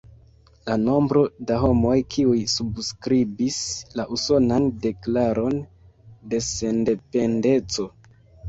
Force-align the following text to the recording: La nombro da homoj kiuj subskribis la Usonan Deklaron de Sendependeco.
La 0.69 0.75
nombro 0.83 1.21
da 1.49 1.57
homoj 1.63 1.97
kiuj 2.15 2.39
subskribis 2.53 3.59
la 4.01 4.07
Usonan 4.17 4.65
Deklaron 4.87 5.63
de 6.33 6.41
Sendependeco. 6.49 7.91